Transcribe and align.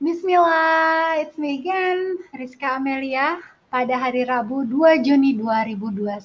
Bismillah, 0.00 1.20
it's 1.20 1.36
me 1.36 1.60
again, 1.60 2.16
Rizka 2.32 2.80
Amelia. 2.80 3.36
Pada 3.68 4.00
hari 4.00 4.24
Rabu 4.24 4.64
2 4.64 4.96
Juni 5.04 5.36
2021 5.36 6.16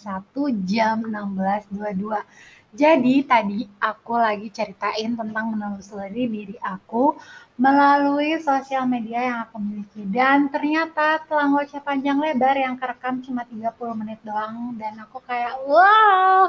jam 0.64 1.04
16.22. 1.04 2.72
Jadi 2.72 3.28
tadi 3.28 3.68
aku 3.84 4.16
lagi 4.16 4.48
ceritain 4.48 5.20
tentang 5.20 5.52
menelusuri 5.52 6.24
diri 6.24 6.56
aku 6.64 7.20
melalui 7.60 8.40
sosial 8.40 8.88
media 8.88 9.20
yang 9.28 9.40
aku 9.44 9.60
miliki. 9.60 10.08
Dan 10.08 10.48
ternyata 10.48 11.20
telah 11.28 11.52
ngoceh 11.52 11.84
panjang 11.84 12.16
lebar 12.16 12.56
yang 12.56 12.80
kerekam 12.80 13.20
cuma 13.28 13.44
30 13.44 13.76
menit 14.00 14.24
doang. 14.24 14.80
Dan 14.80 15.04
aku 15.04 15.20
kayak, 15.20 15.52
wow, 15.68 16.48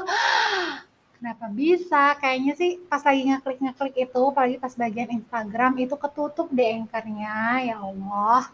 Kenapa 1.17 1.49
bisa? 1.49 2.13
Kayaknya 2.21 2.53
sih 2.53 2.71
pas 2.85 3.01
lagi 3.01 3.21
ngeklik-ngeklik 3.25 3.95
itu, 4.05 4.21
apalagi 4.29 4.57
pas 4.61 4.73
bagian 4.77 5.09
Instagram 5.17 5.71
itu 5.81 5.95
ketutup 5.97 6.47
deh 6.53 6.69
anchornya, 6.77 7.37
ya 7.73 7.75
Allah. 7.81 8.45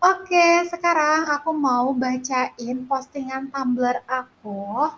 Oke, 0.00 0.48
sekarang 0.68 1.32
aku 1.32 1.50
mau 1.56 1.96
bacain 1.96 2.76
postingan 2.84 3.48
Tumblr 3.52 4.04
aku. 4.04 4.92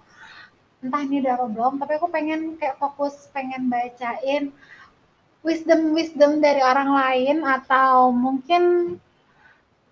Entah 0.82 1.02
ini 1.06 1.22
udah 1.22 1.46
belum, 1.46 1.72
tapi 1.78 1.92
aku 1.98 2.10
pengen 2.10 2.58
kayak 2.58 2.78
fokus 2.82 3.30
pengen 3.30 3.70
bacain 3.70 4.50
wisdom-wisdom 5.46 6.42
dari 6.42 6.58
orang 6.62 6.90
lain 6.90 7.36
atau 7.46 8.10
mungkin 8.10 8.62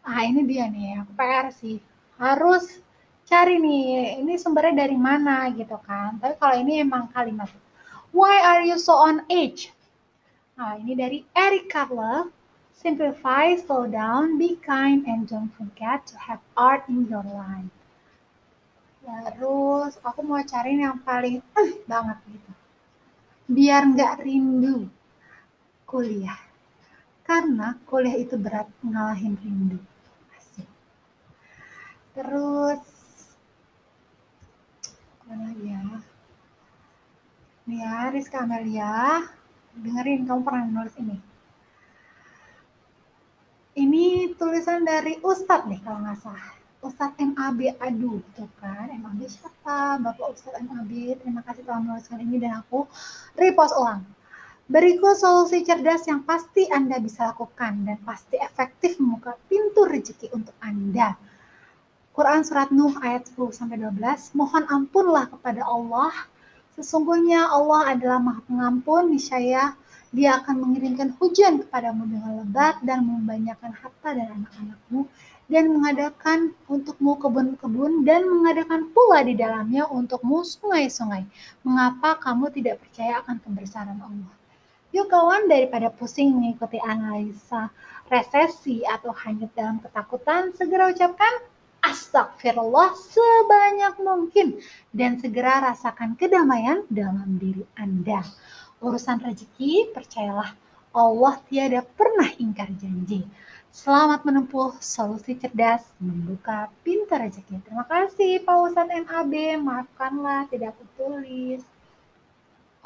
ah 0.03 0.23
ini 0.27 0.43
dia 0.51 0.67
nih, 0.67 1.03
aku 1.07 1.13
PR 1.15 1.47
sih. 1.55 1.79
Harus 2.19 2.83
cari 3.31 3.63
nih, 3.63 4.19
ini 4.19 4.35
sumbernya 4.35 4.83
dari 4.83 4.99
mana 4.99 5.47
gitu 5.55 5.79
kan. 5.87 6.19
Tapi 6.19 6.35
kalau 6.43 6.59
ini 6.59 6.83
emang 6.83 7.07
kalimat, 7.15 7.47
why 8.11 8.43
are 8.43 8.67
you 8.67 8.75
so 8.75 8.99
on 8.99 9.23
edge? 9.31 9.71
Nah, 10.59 10.75
ini 10.83 10.99
dari 10.99 11.23
Eric 11.33 11.71
Carle. 11.71 12.35
Simplify, 12.81 13.61
slow 13.61 13.85
down, 13.85 14.41
be 14.41 14.57
kind, 14.65 15.05
and 15.05 15.29
don't 15.29 15.53
forget 15.53 16.01
to 16.09 16.17
have 16.17 16.41
art 16.57 16.81
in 16.89 17.05
your 17.13 17.21
life. 17.29 17.69
Terus 19.05 20.01
aku 20.01 20.25
mau 20.25 20.41
cari 20.41 20.81
yang 20.81 20.97
paling 21.05 21.45
uh, 21.61 21.73
banget 21.85 22.17
gitu. 22.33 22.53
Biar 23.53 23.85
nggak 23.85 24.25
rindu 24.25 24.89
kuliah. 25.85 26.41
Karena 27.21 27.77
kuliah 27.85 28.17
itu 28.17 28.41
berat 28.41 28.73
ngalahin 28.81 29.37
rindu. 29.45 29.77
Terus 32.17 32.81
mana 35.31 35.55
ya 35.63 35.79
nih 37.71 37.79
ya 37.79 38.11
Rizka 38.11 38.43
Amelia 38.43 39.23
dengerin 39.79 40.27
kamu 40.27 40.43
pernah 40.43 40.67
nulis 40.67 40.91
ini. 40.99 41.15
Ini 43.79 44.35
tulisan 44.35 44.83
dari 44.83 45.23
Ustadz 45.23 45.71
nih 45.71 45.79
kalau 45.87 46.03
nggak 46.03 46.19
salah. 46.19 46.51
Ustadz 46.83 47.23
MAB 47.23 47.79
Adu 47.79 48.19
gitu 48.27 48.51
kan? 48.59 48.91
MAB 48.91 49.23
siapa? 49.31 50.03
Bapak 50.03 50.35
Ustadz 50.35 50.67
MAB 50.67 51.23
terima 51.23 51.47
kasih 51.47 51.63
telah 51.63 51.79
menuliskan 51.79 52.19
ini 52.19 52.43
dan 52.43 52.67
aku 52.67 52.91
repost 53.39 53.79
ulang. 53.79 54.03
Berikut 54.67 55.15
solusi 55.15 55.63
cerdas 55.63 56.11
yang 56.11 56.27
pasti 56.27 56.67
Anda 56.67 56.99
bisa 56.99 57.31
lakukan 57.31 57.87
dan 57.87 58.03
pasti 58.03 58.35
efektif 58.35 58.99
membuka 58.99 59.39
pintu 59.47 59.87
rezeki 59.87 60.35
untuk 60.35 60.59
Anda. 60.59 61.30
Quran 62.11 62.43
surat 62.43 62.75
Nuh 62.75 62.91
ayat 63.07 63.31
10 63.31 63.55
sampai 63.55 63.79
12, 63.79 64.35
mohon 64.35 64.67
ampunlah 64.67 65.31
kepada 65.31 65.63
Allah. 65.63 66.11
Sesungguhnya 66.75 67.47
Allah 67.47 67.95
adalah 67.95 68.19
Maha 68.19 68.43
Pengampun, 68.51 69.15
niscaya 69.15 69.79
Dia 70.11 70.43
akan 70.43 70.59
mengirimkan 70.59 71.15
hujan 71.23 71.63
kepadamu 71.63 72.03
dengan 72.11 72.43
lebat 72.43 72.83
dan 72.83 73.07
membanyakan 73.07 73.71
harta 73.71 74.11
dan 74.11 74.27
anak-anakmu 74.43 75.07
dan 75.47 75.71
mengadakan 75.71 76.51
untukmu 76.67 77.15
kebun-kebun 77.23 78.03
dan 78.03 78.27
mengadakan 78.27 78.91
pula 78.91 79.23
di 79.23 79.39
dalamnya 79.39 79.87
untukmu 79.87 80.43
sungai-sungai. 80.43 81.23
Mengapa 81.63 82.19
kamu 82.19 82.51
tidak 82.51 82.83
percaya 82.83 83.23
akan 83.23 83.39
kebesaran 83.39 84.03
Allah? 84.03 84.35
Yuk 84.91 85.07
kawan, 85.07 85.47
daripada 85.47 85.95
pusing 85.95 86.35
mengikuti 86.35 86.83
analisa 86.83 87.71
resesi 88.11 88.83
atau 88.83 89.15
hanyut 89.15 89.55
dalam 89.55 89.79
ketakutan, 89.79 90.51
segera 90.59 90.91
ucapkan 90.91 91.47
astagfirullah 91.91 92.95
sebanyak 92.95 93.99
mungkin 93.99 94.63
dan 94.95 95.19
segera 95.19 95.59
rasakan 95.59 96.15
kedamaian 96.15 96.87
dalam 96.87 97.35
diri 97.43 97.67
Anda. 97.75 98.23
Urusan 98.79 99.19
rezeki, 99.19 99.91
percayalah 99.91 100.55
Allah 100.95 101.35
tiada 101.51 101.83
pernah 101.83 102.31
ingkar 102.39 102.71
janji. 102.79 103.27
Selamat 103.75 104.23
menempuh 104.23 104.79
solusi 104.79 105.35
cerdas 105.35 105.83
membuka 105.99 106.71
pintu 106.87 107.11
rezeki. 107.11 107.59
Terima 107.67 107.87
kasih 107.87 108.43
Pak 108.47 108.57
Ustadz 108.71 108.95
MAB, 109.07 109.35
maafkanlah 109.59 110.47
tidak 110.51 110.79
aku 110.79 110.87
tulis. 110.95 111.63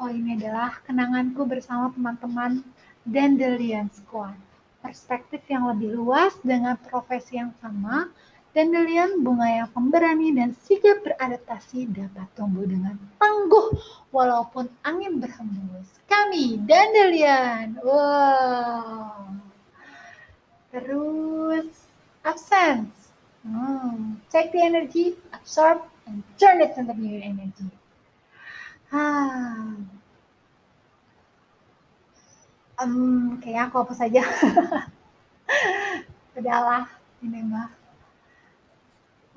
Oh 0.01 0.09
ini 0.09 0.33
adalah 0.33 0.81
kenanganku 0.81 1.45
bersama 1.45 1.93
teman-teman 1.93 2.65
Dandelion 3.05 3.85
Squad. 3.93 4.37
Perspektif 4.81 5.41
yang 5.49 5.69
lebih 5.73 5.97
luas 5.97 6.37
dengan 6.45 6.77
profesi 6.77 7.41
yang 7.41 7.49
sama, 7.57 8.09
Dandelion 8.55 9.19
bunga 9.19 9.51
yang 9.51 9.69
pemberani 9.75 10.31
dan 10.31 10.55
sigap 10.55 11.03
beradaptasi 11.03 11.91
dapat 11.91 12.23
tumbuh 12.39 12.63
dengan 12.63 12.95
tangguh 13.19 13.75
walaupun 14.15 14.71
angin 14.87 15.19
berhembus. 15.19 15.91
Kami 16.07 16.63
Dandelion. 16.63 17.83
Wow. 17.83 19.27
Terus 20.71 21.67
absence. 22.23 23.11
Hmm. 23.43 24.23
Take 24.31 24.55
the 24.55 24.63
energy, 24.63 25.19
absorb, 25.35 25.83
and 26.07 26.23
turn 26.39 26.63
it 26.63 26.79
into 26.79 26.95
new 26.95 27.19
energy. 27.19 27.67
Ah. 28.95 29.75
Um, 32.79 33.35
kayaknya 33.43 33.67
aku 33.67 33.83
apa 33.83 33.93
saja. 33.99 34.23
Udahlah, 36.39 36.87
ini 37.19 37.43
mah. 37.43 37.84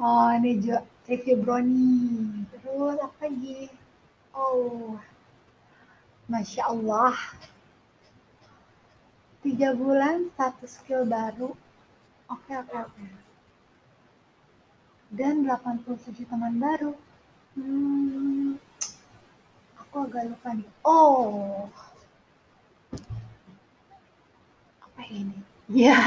Oh, 0.00 0.28
ini 0.36 0.50
juga 0.64 0.78
review 1.09 1.36
brownie. 1.44 2.47
Terus 2.53 2.97
apa 3.06 3.25
lagi? 3.28 3.69
Oh, 4.32 4.97
Masya 6.28 6.62
Allah. 6.70 7.16
Tiga 9.42 9.69
bulan, 9.81 10.19
satu 10.38 10.64
skill 10.75 11.03
baru. 11.14 11.50
Oke, 12.34 12.53
oke, 12.62 12.76
oke. 12.87 13.04
Dan 15.19 15.42
87 15.44 16.25
teman 16.31 16.54
baru. 16.64 16.92
Hmm, 17.58 18.56
aku 19.81 19.97
agak 20.06 20.25
lupa 20.31 20.50
nih. 20.56 20.70
Oh, 20.87 21.66
apa 24.84 25.03
ini? 25.10 25.38
Ya. 25.69 26.00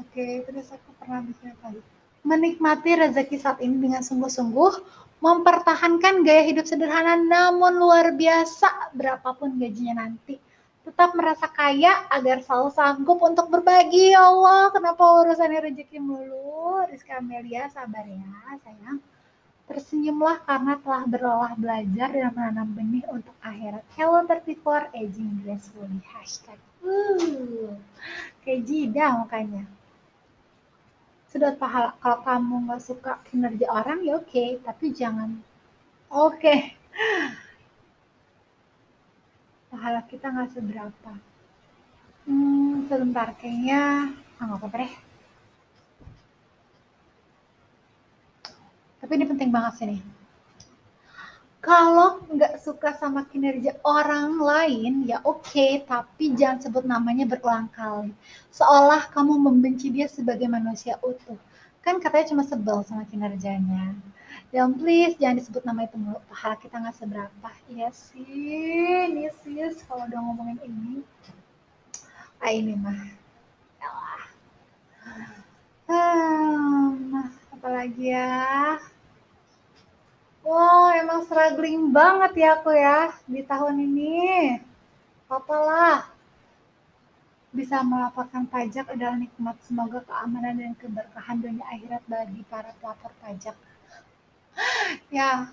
Oke, 0.00 0.44
terus 0.46 0.68
aku 0.76 0.90
pernah 1.00 1.20
bikin 1.24 1.54
apa 1.56 1.72
lagi? 1.72 1.82
Menikmati 2.22 2.94
rezeki 2.94 3.36
saat 3.38 3.58
ini 3.58 3.82
dengan 3.82 4.02
sungguh-sungguh, 4.02 4.72
mempertahankan 5.22 6.22
gaya 6.26 6.42
hidup 6.46 6.66
sederhana 6.66 7.18
namun 7.18 7.78
luar 7.78 8.14
biasa 8.14 8.94
berapapun 8.94 9.58
gajinya 9.58 10.06
nanti. 10.06 10.38
Tetap 10.82 11.14
merasa 11.14 11.46
kaya 11.46 12.10
agar 12.10 12.42
selalu 12.42 12.70
sanggup 12.74 13.18
untuk 13.22 13.46
berbagi. 13.46 14.18
Ya 14.18 14.26
Allah, 14.26 14.74
kenapa 14.74 15.02
urusannya 15.22 15.70
rezeki 15.70 16.02
mulu? 16.02 16.82
Rizka 16.90 17.22
Amelia, 17.22 17.70
sabar 17.70 18.02
ya 18.02 18.58
sayang. 18.66 18.98
Tersenyumlah 19.70 20.42
karena 20.42 20.74
telah 20.82 21.02
berolah 21.06 21.52
belajar 21.54 22.10
dan 22.10 22.34
menanam 22.34 22.74
benih 22.74 23.06
untuk 23.14 23.34
akhirat. 23.46 23.86
Hello 23.94 24.18
34 24.26 24.90
aging 24.90 25.46
gracefully. 25.46 26.02
Hashtag. 26.02 26.58
Uh, 26.82 27.78
kayak 28.42 28.66
jida 28.66 29.22
mukanya 29.22 29.70
sedot 31.32 31.56
pahala. 31.56 31.96
Kalau 31.96 32.20
kamu 32.20 32.68
nggak 32.68 32.84
suka 32.84 33.16
kinerja 33.24 33.64
orang 33.72 34.04
ya 34.04 34.20
oke. 34.20 34.28
Okay, 34.28 34.60
tapi 34.60 34.92
jangan. 34.92 35.40
Oke. 36.12 36.36
Okay. 36.36 36.58
pahala 39.72 40.04
kita 40.04 40.28
nggak 40.28 40.52
seberapa. 40.52 41.12
Hmm, 42.28 42.84
sebentar. 42.92 43.32
Kayaknya 43.40 44.12
ah, 44.36 44.42
nggak 44.44 44.60
apa-apa 44.60 44.76
deh. 44.84 44.92
Tapi 49.00 49.12
ini 49.16 49.24
penting 49.24 49.48
banget 49.48 49.72
sih 49.80 49.86
nih 49.88 50.11
kalau 51.62 52.18
nggak 52.26 52.58
suka 52.58 52.90
sama 52.98 53.22
kinerja 53.30 53.78
orang 53.86 54.34
lain 54.42 55.06
ya 55.06 55.22
oke 55.22 55.46
okay, 55.46 55.86
tapi 55.86 56.34
jangan 56.34 56.58
sebut 56.58 56.82
namanya 56.82 57.22
berulang 57.22 57.70
kali 57.70 58.10
seolah 58.50 59.06
kamu 59.14 59.38
membenci 59.38 59.88
dia 59.94 60.10
sebagai 60.10 60.50
manusia 60.50 60.98
utuh. 61.06 61.38
Kan 61.82 61.98
katanya 61.98 62.30
cuma 62.30 62.42
sebel 62.46 62.78
sama 62.86 63.02
kinerjanya. 63.10 63.94
Ya 64.54 64.62
Dan 64.64 64.78
please 64.78 65.18
jangan 65.18 65.38
disebut 65.42 65.62
nama 65.66 65.82
itu 65.82 65.98
mulu. 65.98 66.18
Pahala 66.30 66.54
kita 66.62 66.78
nggak 66.78 66.94
seberapa. 66.94 67.50
Iya 67.66 67.88
sih 67.90 68.22
iya 68.22 69.10
ini 69.10 69.26
sis 69.42 69.82
kalau 69.86 70.06
udah 70.06 70.20
ngomongin 70.22 70.58
ini. 70.62 71.02
Ah 72.38 72.54
ini 72.54 72.74
mah. 72.78 73.02
Yalah. 73.82 74.24
Ah, 75.90 76.86
apa 77.54 77.68
lagi 77.68 78.14
ya? 78.14 78.78
Wow, 80.42 80.81
emang 81.12 81.28
struggling 81.28 81.92
banget 81.92 82.32
ya 82.40 82.56
aku 82.56 82.72
ya 82.72 83.12
di 83.28 83.44
tahun 83.44 83.84
ini. 83.84 84.56
Apalah 85.28 86.08
bisa 87.52 87.84
melaporkan 87.84 88.48
pajak 88.48 88.88
adalah 88.88 89.20
nikmat. 89.20 89.60
Semoga 89.60 90.00
keamanan 90.08 90.56
dan 90.56 90.72
keberkahan 90.80 91.44
dunia 91.44 91.68
akhirat 91.68 92.00
bagi 92.08 92.40
para 92.48 92.72
pelapor 92.80 93.12
pajak. 93.20 93.52
Ya. 95.12 95.52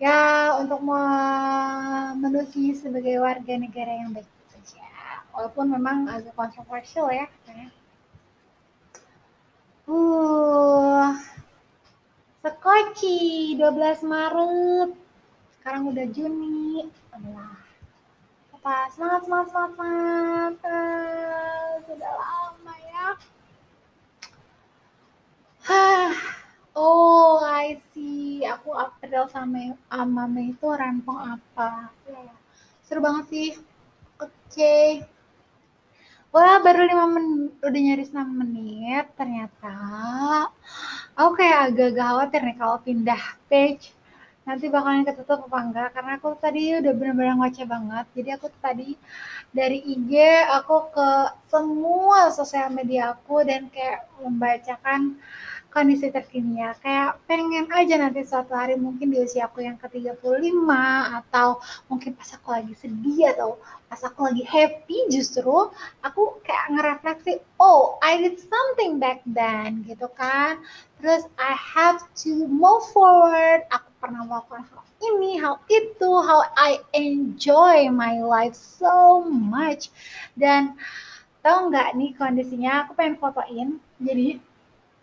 Ya 0.00 0.56
untuk 0.56 0.80
memenuhi 0.80 2.72
sebagai 2.72 3.20
warga 3.20 3.60
negara 3.60 3.92
yang 3.92 4.16
baik 4.16 4.24
saja. 4.48 4.88
Walaupun 5.36 5.68
memang 5.68 6.08
agak 6.08 6.32
kontroversial 6.32 7.12
ya 7.12 7.28
Uh, 9.88 11.16
Sekoci 12.78 13.58
12 13.58 14.06
Maret. 14.06 14.94
Sekarang 15.58 15.90
udah 15.90 16.06
Juni. 16.14 16.86
Adalah 17.10 17.58
apa? 18.54 18.86
Semangat, 18.94 19.26
semangat, 19.26 19.46
semangat, 19.50 19.70
semangat. 19.82 21.78
Sudah 21.90 22.12
lama 22.14 22.74
ya. 22.78 23.06
Hah. 25.66 26.14
Oh, 26.78 27.42
I 27.42 27.82
see. 27.90 28.46
Aku 28.46 28.70
April 28.70 29.26
sama 29.26 29.74
sama 29.90 30.30
Mei 30.30 30.54
itu 30.54 30.70
rempong 30.70 31.34
apa? 31.34 31.90
Ya. 32.06 32.30
Seru 32.86 33.02
banget 33.02 33.26
sih. 33.26 33.48
Oke. 34.22 34.30
Okay. 34.54 35.17
Wah, 36.34 36.60
baru 36.60 36.80
5 36.84 37.06
menit, 37.16 37.52
udah 37.64 37.80
nyaris 37.86 38.10
6 38.12 38.28
menit. 38.40 39.04
Ternyata 39.18 39.74
aku 41.18 41.30
kayak 41.40 41.58
agak-agak 41.72 42.06
khawatir 42.08 42.40
nih 42.44 42.56
kalau 42.60 42.76
pindah 42.84 43.22
page. 43.48 43.84
Nanti 44.44 44.64
bakalan 44.72 45.08
ketutup 45.08 45.48
apa 45.48 45.58
enggak. 45.64 45.88
Karena 45.96 46.12
aku 46.20 46.28
tadi 46.44 46.62
udah 46.80 46.92
bener-bener 46.98 47.34
ngoceh 47.36 47.66
banget. 47.74 48.06
Jadi 48.16 48.30
aku 48.36 48.46
tadi 48.60 48.88
dari 49.58 49.78
IG 49.80 50.12
aku 50.58 50.76
ke 50.92 51.08
semua 51.52 52.20
sosial 52.38 52.68
media 52.76 53.16
aku 53.16 53.36
dan 53.48 53.72
kayak 53.72 54.04
membacakan 54.20 55.16
kondisi 55.68 56.08
terkini 56.08 56.64
ya. 56.64 56.72
Kayak 56.80 57.20
pengen 57.28 57.68
aja 57.68 57.94
nanti 58.00 58.24
suatu 58.24 58.56
hari 58.56 58.74
mungkin 58.74 59.12
di 59.12 59.20
usia 59.20 59.46
aku 59.46 59.60
yang 59.62 59.76
ke-35 59.76 60.68
atau 61.22 61.60
mungkin 61.92 62.16
pas 62.16 62.30
aku 62.34 62.48
lagi 62.56 62.74
sedih 62.74 63.36
atau 63.36 63.60
pas 63.88 64.00
aku 64.04 64.28
lagi 64.28 64.44
happy 64.44 65.08
justru 65.12 65.72
aku 66.00 66.40
kayak 66.44 66.66
ngerefleksi, 66.72 67.40
oh 67.60 68.00
I 68.00 68.20
did 68.20 68.40
something 68.40 68.96
back 68.96 69.20
then 69.28 69.84
gitu 69.84 70.08
kan. 70.16 70.60
Terus 70.98 71.28
I 71.38 71.54
have 71.54 72.02
to 72.26 72.48
move 72.48 72.82
forward. 72.90 73.68
Aku 73.70 73.88
pernah 74.02 74.26
melakukan 74.26 74.66
hal 74.72 74.82
ini, 74.98 75.38
hal 75.38 75.62
itu, 75.70 76.10
how 76.26 76.42
I 76.58 76.82
enjoy 76.96 77.86
my 77.92 78.18
life 78.18 78.58
so 78.58 79.22
much. 79.28 79.94
Dan 80.34 80.74
tahu 81.46 81.70
nggak 81.70 81.94
nih 81.94 82.10
kondisinya 82.18 82.82
aku 82.82 82.98
pengen 82.98 83.16
fotoin. 83.20 83.68
Jadi 84.02 84.42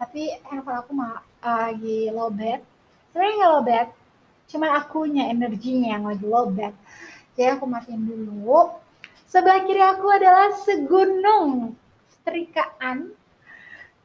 tapi 0.06 0.38
handphone 0.46 0.78
aku 0.78 0.92
mah 0.94 1.26
uh, 1.42 1.74
lagi 1.74 2.14
low 2.14 2.30
bed 2.30 2.62
sebenarnya 3.10 3.34
nggak 3.42 3.52
low 3.52 3.64
bed 3.66 3.88
cuman 4.46 4.70
akunya 4.78 5.24
energinya 5.34 5.98
yang 5.98 6.06
lagi 6.06 6.26
low 6.30 6.46
bed 6.54 6.74
jadi 7.36 7.60
aku 7.60 7.68
matiin 7.68 8.08
dulu. 8.08 8.72
Sebelah 9.28 9.68
kiri 9.68 9.84
aku 9.84 10.08
adalah 10.08 10.56
segunung 10.64 11.76
setrikaan. 12.08 13.12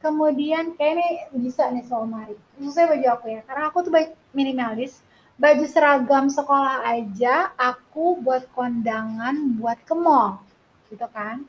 Kemudian 0.03 0.75
kayak 0.75 1.31
ini 1.31 1.39
bisa 1.39 1.71
nih 1.71 1.87
soal 1.87 2.11
mari. 2.11 2.35
Khususnya 2.59 2.91
baju 2.91 3.07
aku 3.15 3.25
ya 3.31 3.41
karena 3.47 3.63
aku 3.71 3.77
tuh 3.87 3.93
minimalis. 4.35 4.99
Baju 5.39 5.65
seragam 5.65 6.29
sekolah 6.29 6.85
aja 6.85 7.55
aku 7.55 8.19
buat 8.19 8.45
kondangan 8.51 9.57
buat 9.57 9.79
ke 9.87 9.95
mall. 9.95 10.43
Gitu 10.91 11.07
kan 11.15 11.47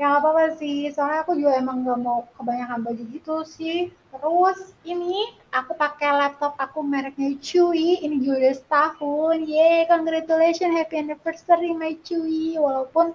ya 0.00 0.18
apa-apa 0.18 0.58
sih. 0.58 0.90
Soalnya 0.90 1.26
aku 1.26 1.38
juga 1.38 1.58
emang 1.58 1.86
gak 1.86 2.00
mau 2.00 2.26
kebanyakan 2.38 2.80
baju 2.84 3.02
gitu 3.14 3.36
sih. 3.46 3.92
Terus 4.10 4.74
ini 4.86 5.34
aku 5.50 5.74
pakai 5.74 6.10
laptop 6.14 6.54
aku 6.58 6.82
mereknya 6.82 7.34
Chewy. 7.38 8.02
Ini 8.02 8.22
juga 8.22 8.34
udah 8.46 8.54
setahun. 8.56 9.36
Yeay 9.44 9.86
congratulations 9.90 10.74
happy 10.74 10.96
anniversary 11.02 11.70
my 11.74 11.94
Chewy. 12.06 12.58
Walaupun 12.58 13.14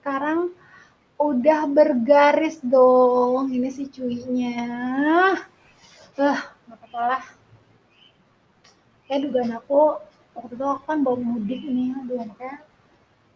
sekarang 0.00 0.52
udah 1.14 1.70
bergaris 1.70 2.58
dong 2.66 3.54
ini 3.54 3.70
cuinya 3.70 4.66
uh 6.18 6.40
nggak 6.66 6.78
apa-apa 6.78 7.00
lah. 7.06 7.24
Kayak 9.06 9.20
dugaan 9.28 9.52
aku 9.58 9.80
waktu 10.34 10.54
itu 10.58 10.64
aku 10.66 10.82
kan 10.86 10.98
bawa 11.06 11.18
mudik 11.18 11.62
nih. 11.62 11.94
Aduh 12.02 12.18
makanya 12.26 12.58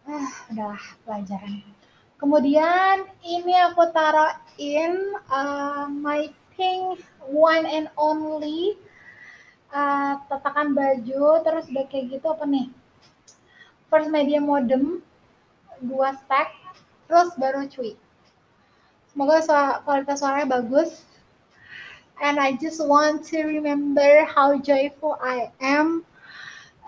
ah 0.08 0.30
udahlah 0.50 0.84
pelajaran 1.04 1.60
Kemudian 2.18 3.06
ini 3.22 3.54
aku 3.62 3.94
taruhin 3.94 5.14
uh, 5.30 5.86
my 5.86 6.26
pink 6.58 6.98
one 7.30 7.62
and 7.62 7.86
only 7.94 8.74
uh, 9.70 10.18
tatakan 10.26 10.74
baju 10.74 11.38
terus 11.46 11.70
udah 11.70 11.86
kayak 11.86 12.18
gitu 12.18 12.26
apa 12.26 12.42
nih? 12.42 12.66
First 13.86 14.10
media 14.10 14.42
modem 14.42 14.98
dua 15.78 16.18
stack 16.18 16.58
terus 17.06 17.38
baru 17.38 17.70
cuy. 17.70 17.94
Semoga 19.14 19.38
suara, 19.38 19.78
kualitas 19.86 20.18
suaranya 20.18 20.58
bagus. 20.58 21.06
And 22.18 22.42
I 22.42 22.58
just 22.58 22.82
want 22.82 23.22
to 23.30 23.46
remember 23.46 24.26
how 24.26 24.58
joyful 24.58 25.14
I 25.22 25.54
am, 25.62 26.02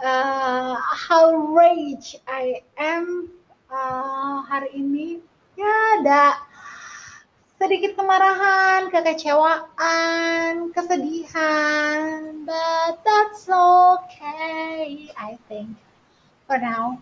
uh, 0.03 0.75
how 0.75 1.55
rage 1.55 2.19
I 2.27 2.67
am 2.75 3.31
uh, 3.70 4.43
hari 4.50 4.82
ini 4.82 5.22
ya 5.55 6.02
ada 6.02 6.43
sedikit 7.61 7.94
kemarahan, 7.94 8.90
kekecewaan, 8.90 10.75
kesedihan, 10.75 12.43
but 12.43 12.99
that's 13.05 13.46
okay, 13.46 15.12
I 15.14 15.38
think, 15.46 15.76
for 16.49 16.58
now. 16.58 16.99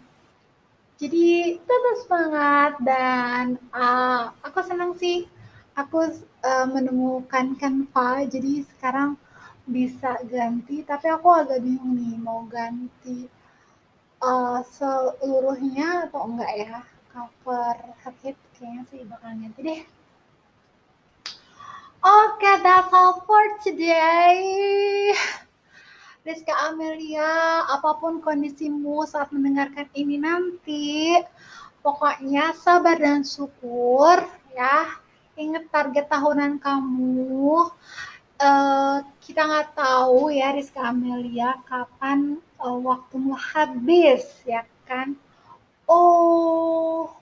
Jadi 0.98 1.62
tetap 1.62 1.96
semangat 2.02 2.72
dan 2.82 3.54
uh, 3.70 4.34
aku 4.42 4.58
senang 4.66 4.98
sih 4.98 5.30
aku 5.78 6.10
uh, 6.42 6.66
menemukan 6.66 7.54
Canva, 7.54 8.26
jadi 8.26 8.66
sekarang 8.66 9.14
bisa 9.62 10.18
ganti, 10.26 10.82
tapi 10.82 11.06
aku 11.06 11.30
agak 11.30 11.62
bingung 11.62 11.94
nih 11.94 12.18
mau 12.18 12.42
ganti 12.50 13.30
uh, 14.22 14.60
seluruhnya 14.66 16.10
atau 16.10 16.26
enggak 16.26 16.52
ya 16.58 16.78
cover 17.12 17.76
hit 18.22 18.36
kayaknya 18.58 18.82
sih 18.90 19.02
bakal 19.06 19.30
ganti 19.34 19.62
deh 19.62 19.82
Oke, 21.98 22.46
okay, 22.46 22.62
that's 22.62 22.94
all 22.94 23.26
for 23.26 23.42
today. 23.58 25.10
Rizka 26.22 26.54
Amelia, 26.70 27.66
apa 27.66 27.98
pun 27.98 28.22
kondisimu 28.22 29.02
saat 29.02 29.34
mendengarkan 29.34 29.90
ini 29.98 30.14
nanti, 30.14 31.18
pokoknya 31.82 32.54
sabar 32.54 33.02
dan 33.02 33.26
syukur 33.26 34.22
ya. 34.54 34.94
Ingat 35.34 35.74
target 35.74 36.06
tahunan 36.06 36.62
kamu. 36.62 37.66
Uh, 38.38 39.02
kita 39.18 39.42
nggak 39.42 39.74
tahu 39.74 40.30
ya 40.30 40.54
Rizka 40.54 40.94
Amelia 40.94 41.58
kapan 41.66 42.38
uh, 42.62 42.78
waktumu 42.78 43.34
habis 43.34 44.42
ya 44.46 44.66
kan 44.86 45.14
oh 45.86 47.14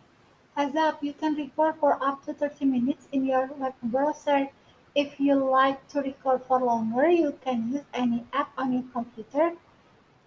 Azab, 0.57 1.05
you 1.05 1.13
can 1.13 1.37
record 1.37 1.77
for 1.77 2.01
up 2.01 2.25
to 2.25 2.33
30 2.33 2.65
minutes 2.65 3.09
in 3.13 3.27
your 3.27 3.45
web 3.61 3.75
browser. 3.83 4.49
If 4.95 5.21
you 5.21 5.37
like 5.37 5.77
to 5.93 6.01
record 6.01 6.41
for 6.49 6.65
longer, 6.65 7.13
you 7.13 7.37
can 7.45 7.69
use 7.77 7.85
any 7.93 8.25
app 8.33 8.57
on 8.57 8.73
your 8.73 8.89
computer 8.89 9.53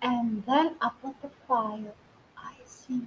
and 0.06 0.46
then 0.46 0.78
upload 0.86 1.18
the 1.26 1.34
file. 1.50 1.98
I 2.38 2.54
see. 2.62 3.02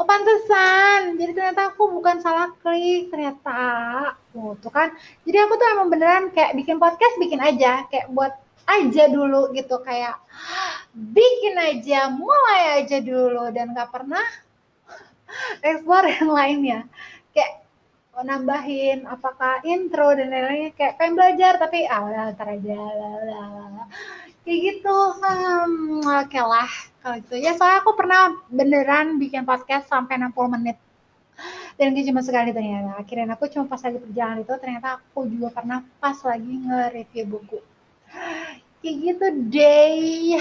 Oh 0.00 0.08
pantesan, 0.08 1.20
jadi 1.20 1.36
ternyata 1.36 1.76
aku 1.76 1.92
bukan 1.92 2.24
salah 2.24 2.56
klik 2.64 3.12
ternyata. 3.12 4.16
Oh 4.32 4.56
tuh 4.56 4.72
kan, 4.72 4.96
jadi 5.28 5.44
aku 5.44 5.60
tuh 5.60 5.68
emang 5.76 5.92
beneran 5.92 6.32
kayak 6.32 6.56
bikin 6.56 6.80
podcast 6.80 7.20
bikin 7.20 7.36
aja, 7.36 7.84
kayak 7.92 8.08
buat 8.08 8.39
aja 8.68 9.04
dulu 9.10 9.50
gitu 9.56 9.76
kayak 9.82 10.20
bikin 10.94 11.54
aja 11.54 12.10
mulai 12.10 12.82
aja 12.82 12.98
dulu 12.98 13.50
dan 13.54 13.72
gak 13.74 13.90
pernah 13.94 14.24
explore 15.66 16.10
yang 16.10 16.30
lainnya. 16.30 16.80
Kayak 17.30 17.62
oh, 18.18 18.24
nambahin 18.26 19.06
apakah 19.06 19.62
intro 19.62 20.14
dan 20.18 20.34
lain-lainnya 20.34 20.74
kayak 20.74 20.98
pengen 20.98 21.14
belajar 21.14 21.52
tapi 21.62 21.86
ah 21.86 22.30
ntar 22.34 22.58
aja 22.58 22.80
kayak 24.40 24.60
gitu 24.66 24.96
hmm, 25.20 26.02
oke 26.02 26.26
okay 26.26 26.42
lah 26.42 26.70
kalau 27.00 27.16
gitu. 27.22 27.34
Ya 27.38 27.54
soalnya 27.54 27.80
aku 27.86 27.92
pernah 27.94 28.34
beneran 28.50 29.16
bikin 29.22 29.46
podcast 29.46 29.86
sampai 29.86 30.18
60 30.18 30.54
menit. 30.58 30.76
Dan 31.80 31.96
gak 31.96 32.12
cuma 32.12 32.20
sekali 32.20 32.52
ternyata. 32.52 33.00
Akhirnya 33.00 33.32
aku 33.32 33.48
cuma 33.48 33.64
pas 33.64 33.80
lagi 33.80 33.98
perjalanan 34.02 34.44
itu 34.44 34.52
ternyata 34.60 34.88
aku 35.00 35.24
juga 35.32 35.48
pernah 35.54 35.80
pas 35.96 36.18
lagi 36.20 36.52
nge-review 36.60 37.24
buku 37.24 37.58
kayak 38.80 38.96
gitu 39.04 39.26
deh 39.52 40.40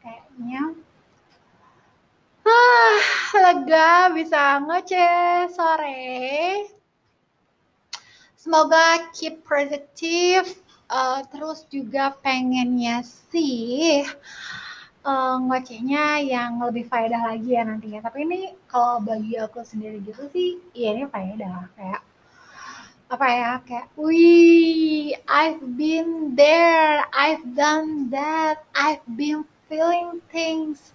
kayaknya. 0.00 0.62
Ah 2.44 3.00
lega 3.40 4.12
bisa 4.12 4.60
ngoceh 4.64 5.48
sore. 5.52 6.68
Semoga 8.36 9.08
keep 9.16 9.40
positive. 9.44 10.48
Uh, 10.84 11.24
terus 11.32 11.64
juga 11.72 12.12
pengennya 12.20 13.00
sih 13.32 14.04
uh, 15.04 15.36
ngocehnya 15.40 16.20
yang 16.24 16.60
lebih 16.60 16.84
faedah 16.88 17.32
lagi 17.32 17.56
ya 17.56 17.64
nantinya. 17.64 18.04
Tapi 18.04 18.28
ini 18.28 18.52
kalau 18.68 19.00
bagi 19.00 19.36
aku 19.40 19.64
sendiri 19.64 20.00
gitu 20.04 20.28
sih, 20.32 20.60
iya 20.76 20.96
ini 20.96 21.08
faedah. 21.08 21.72
Kayak 21.76 22.00
apa 23.12 23.26
ya 23.28 23.50
kayak, 23.62 23.86
wih, 23.96 25.12
I've 25.28 25.60
been 25.76 26.34
there, 26.34 27.04
I've 27.12 27.44
done 27.52 28.08
that, 28.10 28.64
I've 28.72 29.04
been 29.04 29.44
feeling 29.68 30.24
things. 30.32 30.92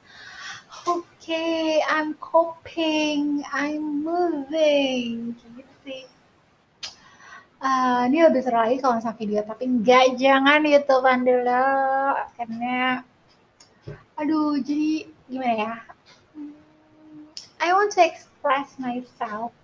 Okay, 0.88 1.84
I'm 1.86 2.16
coping, 2.18 3.44
I'm 3.52 4.02
moving, 4.02 5.36
gitu 5.38 5.74
sih. 5.86 6.04
Uh, 7.60 8.08
ini 8.08 8.24
lebih 8.24 8.42
seru 8.42 8.58
lagi 8.58 8.80
kalau 8.80 8.98
sama 9.04 9.20
video, 9.20 9.44
tapi 9.44 9.68
enggak 9.68 10.16
jangan 10.16 10.64
YouTube 10.64 11.04
dulu 11.04 12.16
karena 12.40 13.04
aduh 14.20 14.60
jadi 14.60 15.08
gimana 15.32 15.56
ya 15.56 15.76
I 17.64 17.72
want 17.72 17.96
to 17.96 18.04
express 18.04 18.76
myself 18.76 19.56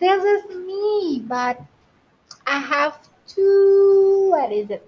this 0.00 0.24
is 0.24 0.42
me 0.56 1.22
but 1.26 1.60
I 2.46 2.58
have 2.58 2.98
to 3.34 4.28
what 4.30 4.52
is 4.52 4.70
it? 4.70 4.86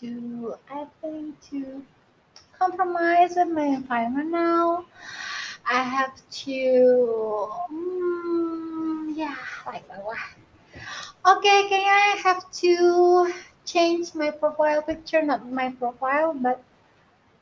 To 0.00 0.54
I 0.70 0.86
think 1.00 1.40
to 1.50 1.82
compromise 2.58 3.34
with 3.36 3.48
my 3.48 3.66
environment 3.66 4.30
now. 4.30 4.86
I 5.66 5.82
have 5.82 6.14
to 6.44 7.48
mm, 7.72 9.16
yeah 9.16 9.36
like 9.66 9.86
that 9.88 10.04
okay 11.24 11.58
kayaknya 11.72 11.96
I 11.96 12.16
have 12.20 12.42
to 12.60 12.74
change 13.64 14.12
my 14.14 14.30
profile 14.30 14.82
picture 14.84 15.22
not 15.22 15.48
my 15.48 15.72
profile 15.72 16.34
but 16.36 16.60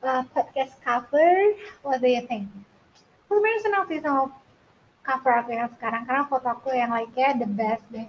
uh, 0.03 0.23
podcast 0.35 0.75
cover, 0.85 1.55
what 1.83 2.01
do 2.03 2.09
you 2.11 2.23
think? 2.27 2.51
Sebenarnya 3.31 3.61
senang 3.65 3.85
sih 3.89 3.99
sama 4.03 4.29
cover 5.03 5.35
aku 5.43 5.51
yang 5.55 5.71
sekarang 5.75 6.07
karena 6.07 6.25
foto 6.31 6.49
aku 6.49 6.71
yang 6.75 6.91
like-nya 6.95 7.39
the 7.39 7.47
best 7.47 7.83
deh. 7.91 8.07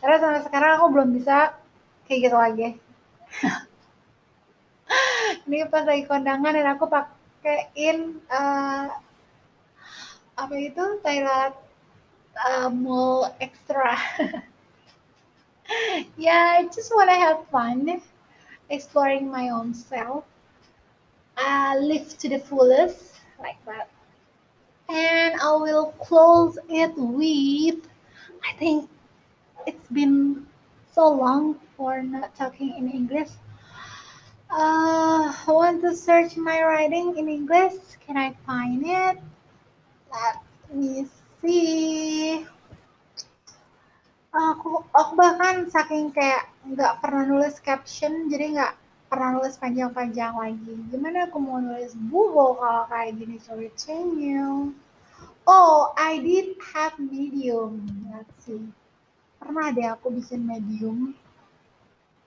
Karena 0.00 0.16
sampai 0.20 0.42
sekarang 0.44 0.70
aku 0.76 0.86
belum 0.92 1.08
bisa 1.16 1.56
kayak 2.04 2.20
gitu 2.28 2.36
lagi. 2.36 2.68
Ini 5.48 5.64
pas 5.72 5.84
lagi 5.88 6.04
kondangan 6.04 6.52
dan 6.52 6.68
aku 6.76 6.84
pakein 6.86 8.20
uh, 8.28 8.92
apa 10.34 10.54
itu 10.60 11.00
Thailand 11.00 11.56
uh, 12.36 12.68
mall 12.68 13.32
extra. 13.40 13.96
yeah, 16.20 16.60
I 16.60 16.68
just 16.68 16.92
wanna 16.92 17.16
have 17.16 17.48
fun 17.48 17.88
exploring 18.68 19.32
my 19.32 19.48
own 19.48 19.72
self 19.72 20.28
uh, 21.36 21.74
live 21.80 22.16
to 22.18 22.28
the 22.28 22.38
fullest 22.38 23.14
like 23.40 23.58
that 23.66 23.88
and 24.88 25.40
I 25.40 25.52
will 25.56 25.92
close 25.98 26.58
it 26.68 26.92
with 26.96 27.80
I 28.44 28.52
think 28.58 28.90
it's 29.66 29.88
been 29.88 30.46
so 30.92 31.08
long 31.08 31.56
for 31.76 32.02
not 32.02 32.36
talking 32.36 32.76
in 32.76 32.90
English. 32.90 33.30
Uh, 34.50 35.32
I 35.32 35.48
want 35.48 35.82
to 35.82 35.96
search 35.96 36.36
my 36.36 36.62
writing 36.62 37.16
in 37.16 37.28
English. 37.28 37.74
Can 38.06 38.16
I 38.16 38.36
find 38.46 38.84
it? 38.84 39.18
Let 40.12 40.36
me 40.70 41.08
see. 41.40 42.46
Aku 44.34 44.84
aku 44.92 45.12
bahkan 45.16 45.66
saking 45.70 46.12
kayak 46.12 46.50
nggak 46.66 47.00
pernah 47.00 47.24
nulis 47.24 47.58
caption 47.62 48.26
jadi 48.28 48.54
nggak 48.54 48.74
pernah 49.14 49.38
nulis 49.38 49.54
panjang-panjang 49.62 50.34
lagi. 50.34 50.74
Gimana 50.90 51.30
aku 51.30 51.38
mau 51.38 51.62
nulis 51.62 51.94
buku 52.10 52.58
kalau 52.58 52.82
kayak 52.90 53.14
gini 53.14 53.38
ceritanya? 53.38 54.74
Oh, 55.46 55.94
I 55.94 56.18
did 56.18 56.58
have 56.74 56.98
medium. 56.98 57.86
Let's 58.10 58.34
see. 58.42 58.74
Pernah 59.38 59.70
deh 59.70 59.86
aku 59.86 60.10
bikin 60.18 60.42
medium. 60.42 61.14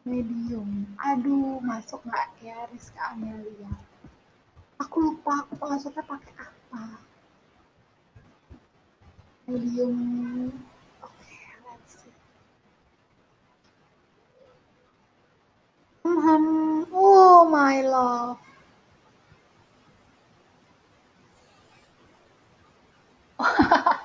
Medium. 0.07 0.87
Aduh, 1.03 1.59
masuk 1.59 1.99
nggak 2.07 2.39
ya 2.39 2.55
Rizka 2.71 3.11
Amelia? 3.11 3.67
Aku 4.79 5.11
lupa 5.11 5.43
aku 5.43 5.59
maksudnya 5.59 6.07
pakai 6.07 6.31
apa. 6.39 7.03
Medium 9.43 9.91
Hmm, 16.07 16.87
oh 16.95 17.43
my 17.51 17.83
love. 17.83 18.39
Oke. 23.43 23.99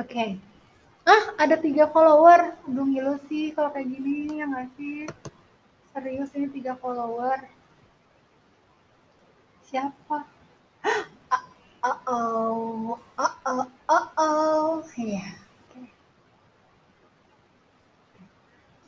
Okay. 0.00 0.40
Ah, 1.04 1.36
ada 1.36 1.60
tiga 1.60 1.92
follower. 1.92 2.56
Udah 2.64 2.84
ngilu 2.88 3.20
sih 3.28 3.52
kalau 3.52 3.68
kayak 3.68 3.92
gini, 3.92 4.40
ya 4.40 4.48
nggak 4.48 4.72
sih? 4.80 5.04
Serius 5.92 6.32
ini 6.32 6.48
tiga 6.48 6.72
follower. 6.80 7.36
Siapa? 9.68 10.24
Uh 11.86 11.98
oh, 12.10 12.98
uh 13.14 13.34
oh, 13.46 13.62
uh 13.86 14.06
oh, 14.18 14.82
ya. 14.98 15.22
Yeah. 15.22 15.45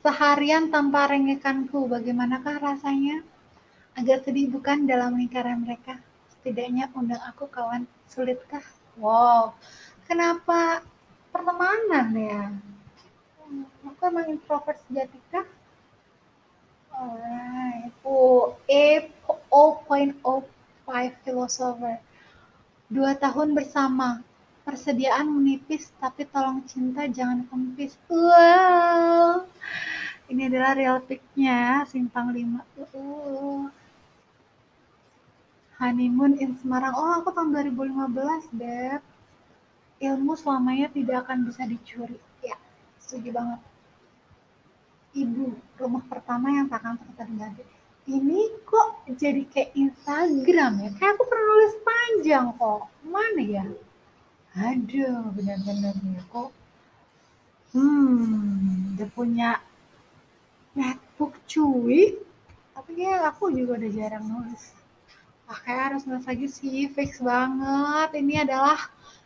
Seharian 0.09 0.73
tanpa 0.73 1.05
rengekanku, 1.05 1.85
bagaimanakah 1.85 2.65
rasanya? 2.65 3.21
Agak 3.93 4.25
sedih 4.25 4.49
bukan 4.49 4.89
dalam 4.89 5.21
lingkaran 5.21 5.61
mereka? 5.61 6.01
Setidaknya 6.33 6.89
undang 6.97 7.21
aku 7.29 7.45
kawan, 7.45 7.85
sulitkah? 8.09 8.65
Wow, 8.97 9.53
kenapa 10.09 10.81
pertemanan 11.29 12.09
ya? 12.17 12.57
Aku 13.85 14.01
emang 14.09 14.33
introvert 14.33 14.81
sejati 14.89 15.21
kah? 15.29 15.45
Alright. 16.89 17.93
Oh, 18.01 18.57
A0.05 18.65 20.89
philosopher. 21.21 22.01
Dua 22.89 23.13
tahun 23.13 23.53
bersama, 23.53 24.25
persediaan 24.65 25.29
menipis 25.29 25.93
tapi 26.01 26.25
tolong 26.33 26.65
cinta 26.65 27.05
jangan 27.13 27.45
kempis. 27.53 28.01
Wow. 28.09 29.45
Ini 30.29 30.53
adalah 30.53 30.77
real 30.77 31.01
pic-nya 31.01 31.89
Simpang 31.89 32.37
5. 32.37 32.61
Uh. 32.93 33.73
Honeymoon 35.81 36.37
in 36.37 36.53
Semarang. 36.61 36.93
Oh, 36.93 37.23
aku 37.23 37.33
tahun 37.33 37.55
2015, 37.57 38.53
Beb. 38.53 39.01
Ilmu 39.99 40.37
selamanya 40.37 40.93
tidak 40.93 41.25
akan 41.27 41.49
bisa 41.49 41.65
dicuri. 41.65 42.21
Ya, 42.45 42.61
setuju 43.01 43.33
banget. 43.33 43.61
Ibu, 45.17 45.57
rumah 45.81 46.05
pertama 46.07 46.53
yang 46.53 46.69
tak 46.69 46.85
akan 46.85 47.01
terganti. 47.17 47.65
Ini 48.05 48.41
kok 48.69 49.09
jadi 49.17 49.43
kayak 49.49 49.73
Instagram 49.73 50.73
ya? 50.85 50.91
Kayak 50.93 51.13
aku 51.17 51.25
pernah 51.25 51.45
nulis 51.49 51.75
panjang 51.81 52.47
kok. 52.53 52.83
Mana 53.07 53.43
ya? 53.43 53.65
Aduh, 54.59 55.31
benar-benar 55.33 55.97
kok. 56.29 56.51
Hmm, 57.73 58.97
dia 58.97 59.09
punya 59.13 59.61
MacBook 60.79 61.35
cuy. 61.51 62.15
Tapi 62.79 63.03
ya 63.03 63.27
aku 63.27 63.51
juga 63.51 63.83
udah 63.83 63.91
jarang 63.91 64.25
nulis. 64.31 64.71
Pakai 65.51 65.75
harus 65.75 66.07
nulis 66.07 66.25
lagi 66.31 66.47
sih. 66.47 66.87
Fix 66.95 67.19
banget. 67.19 68.15
Ini 68.23 68.47
adalah 68.47 68.79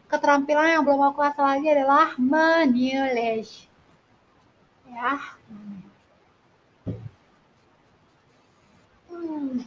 keterampilan 0.09 0.80
yang 0.80 0.85
belum 0.88 1.12
aku 1.12 1.21
asal 1.21 1.44
lagi 1.44 1.68
adalah 1.68 2.16
menulis 2.16 3.68
ya. 4.92 5.16
Hmm. 9.09 9.64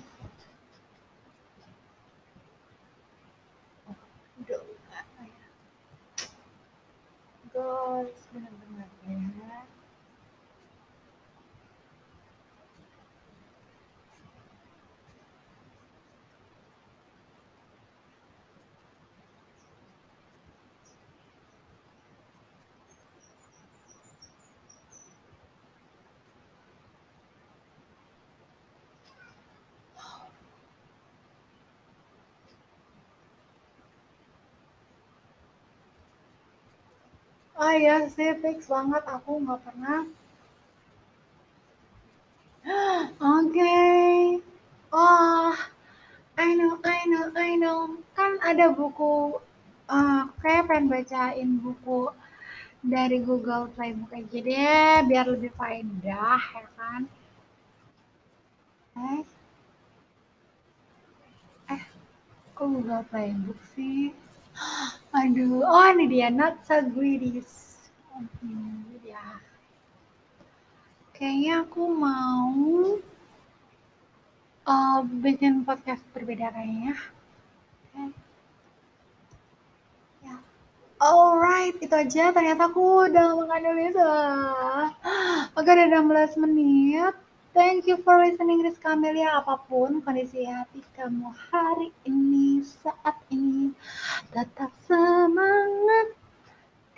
guys 7.56 8.28
ya 8.36 8.66
Oh 37.62 37.72
iya 37.82 37.96
sih, 38.16 38.32
fix 38.42 38.60
banget. 38.74 39.04
Aku 39.16 39.32
nggak 39.44 39.60
pernah. 39.66 40.00
Oke. 43.36 43.52
Okay. 43.52 44.42
Oh, 44.92 45.56
I 46.38 46.50
know, 46.60 46.74
I 46.84 47.00
know, 47.12 47.28
I 47.36 47.52
know. 47.64 47.80
Kan 48.18 48.32
ada 48.50 48.66
buku, 48.80 49.14
uh, 49.96 50.22
kayak 50.42 50.64
pengen 50.70 50.86
bacain 50.92 51.50
buku 51.64 52.00
dari 52.94 53.18
Google 53.28 53.66
Playbook 53.76 54.12
aja 54.20 54.40
deh, 54.50 54.96
biar 55.10 55.26
lebih 55.34 55.52
faedah, 55.60 56.42
ya 56.60 56.68
kan? 56.80 57.02
Eh, 58.98 59.24
eh, 61.74 61.84
kok 62.56 62.68
Google 62.74 63.04
Playbook 63.12 63.60
sih? 63.76 64.14
Aduh, 65.16 65.64
oh 65.64 65.88
ini 65.96 66.12
dia, 66.12 66.28
not 66.28 66.60
so 66.68 66.76
greedy. 66.92 67.40
Hmm, 68.12 68.84
ya. 69.00 69.40
Kayaknya 71.16 71.64
aku 71.64 71.88
mau 71.88 72.52
uh, 74.68 75.00
bikin 75.24 75.64
podcast 75.64 76.04
berbeda 76.12 76.52
kayaknya. 76.52 77.00
Okay. 77.96 78.12
Ya. 80.28 80.36
Alright, 81.00 81.80
itu 81.80 81.96
aja. 81.96 82.36
Ternyata 82.36 82.68
aku 82.68 83.08
udah 83.08 83.40
makan 83.40 83.72
dulu 83.72 83.82
Oke, 85.58 85.70
udah 85.72 86.04
16 86.04 86.44
menit. 86.44 87.16
Thank 87.56 87.88
you 87.88 87.96
for 88.04 88.20
listening 88.20 88.68
Rizka 88.68 89.00
Kamelia 89.00 89.40
apa 89.40 89.56
pun 89.72 90.04
kondisi 90.04 90.44
hati 90.44 90.84
kamu 90.92 91.32
hari 91.32 91.88
ini 92.04 92.60
saat 92.60 93.16
ini 93.32 93.72
tetap 94.36 94.76
semangat. 94.84 96.20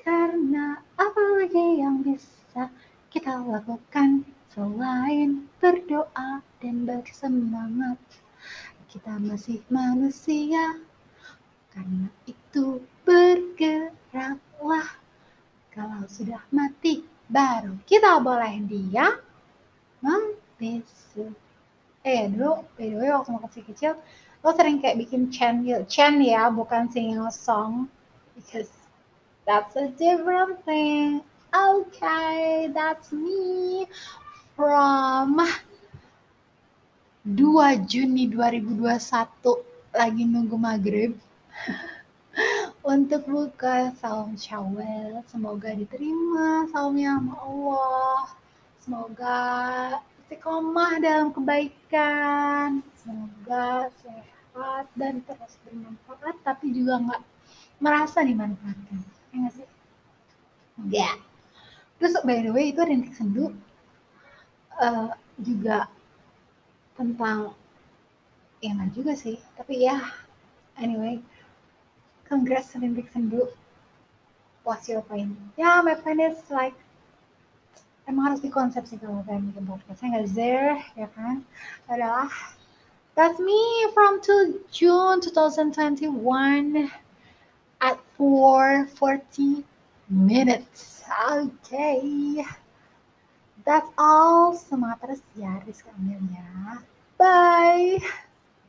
Karena 0.02 0.82
apa 0.98 1.24
lagi 1.38 1.78
yang 1.78 2.02
bisa 2.02 2.74
kita 3.14 3.38
lakukan 3.38 4.26
selain 4.50 5.46
berdoa 5.62 6.42
dan 6.42 6.90
bersemangat? 6.90 8.02
Kita 8.90 9.14
masih 9.22 9.62
manusia. 9.70 10.82
Karena 11.70 12.10
itu 12.26 12.82
bergeraklah. 13.06 14.90
Kalau 15.70 16.02
sudah 16.10 16.42
mati 16.50 17.06
baru 17.30 17.78
kita 17.86 18.18
boleh 18.26 18.58
diam 18.66 19.22
besok 20.60 21.34
eh 22.08 22.30
dulu 22.30 22.64
by 22.78 22.88
the 22.94 23.08
waktu 23.10 23.32
masih 23.36 23.64
kecil 23.68 23.94
lo 24.46 24.54
sering 24.54 24.78
kayak 24.80 25.02
bikin 25.02 25.34
chant 25.34 25.66
chant 25.90 26.22
ya 26.22 26.48
bukan 26.48 26.88
singing 26.94 27.20
a 27.20 27.34
song. 27.34 27.90
Because 28.38 28.70
that's 29.50 29.74
a 29.76 29.90
different 29.98 30.62
thing. 30.64 31.26
Okay 31.52 32.70
that's 32.70 33.10
me 33.12 33.90
from 34.54 35.42
2 37.26 37.90
Juni 37.90 38.30
2021 38.32 38.88
lagi 39.92 40.24
nunggu 40.24 40.56
maghrib. 40.56 41.12
Untuk 42.88 43.26
buka 43.28 43.92
saum 44.00 44.38
syawal. 44.38 45.26
Semoga 45.28 45.74
diterima 45.74 46.70
saumnya 46.72 47.18
sama 47.20 47.36
Allah. 47.42 48.24
Semoga 48.80 49.40
istiqomah 50.28 51.00
dalam 51.00 51.32
kebaikan. 51.32 52.84
Semoga 53.00 53.88
sehat 54.04 54.92
dan 55.00 55.24
terus 55.24 55.56
bermanfaat 55.64 56.36
tapi 56.44 56.76
juga 56.76 57.00
nggak 57.00 57.22
merasa 57.80 58.28
dimanfaatkan. 58.28 59.08
Ya 59.32 59.36
nggak 59.40 59.54
sih? 59.56 59.68
Ya 60.92 61.10
terus 61.96 62.20
by 62.28 62.44
the 62.44 62.52
way 62.52 62.76
itu 62.76 62.84
rintik 62.84 63.16
sendu 63.16 63.56
uh, 64.76 65.16
juga 65.40 65.88
tentang 67.00 67.56
ya 68.60 68.76
nggak 68.76 68.92
juga 69.00 69.16
sih. 69.16 69.40
Tapi 69.56 69.88
ya 69.88 69.96
anyway 70.76 71.24
congrats 72.28 72.76
rintik 72.76 73.08
sendu. 73.16 73.48
What's 74.68 74.92
your 74.92 75.00
point 75.08 75.32
yeah 75.56 75.80
my 75.80 75.96
point 75.96 76.20
is 76.20 76.44
like 76.52 76.76
emang 78.08 78.34
harus 78.34 78.42
dikonsep 78.42 78.84
sih 78.88 78.98
kalau 78.98 79.22
pengen 79.28 79.52
bikin 79.52 79.68
podcast. 79.68 80.00
Saya 80.00 80.08
nggak 80.18 80.26
there 80.34 80.80
ya 80.96 81.08
kan? 81.14 81.44
Adalah 81.92 82.32
that's 83.14 83.38
me 83.38 83.60
from 83.94 84.24
to 84.24 84.64
June 84.72 85.20
2021 85.20 86.90
at 87.84 87.98
4:40 88.16 89.64
minutes. 90.10 91.04
Okay. 91.08 92.42
That's 93.68 93.92
all. 94.00 94.56
Semangat 94.56 95.04
terus 95.04 95.22
ya 95.36 95.60
Rizka 95.68 95.92
ya 96.32 96.80
bye 97.18 98.00